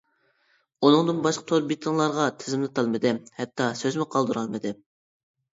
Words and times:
ئۇنىڭدىن 0.87 1.19
باشقا 1.27 1.45
تور 1.51 1.67
بېتىڭلارغا 1.73 2.25
تىزىملىتالمىدىم، 2.39 3.21
ھەتتا 3.43 3.69
سۆزمۇ 3.83 4.09
قالدۇرالمىدىم. 4.17 4.83